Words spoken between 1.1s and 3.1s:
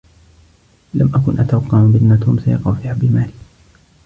أكن أتوقع بأن "توم"سيقع في حب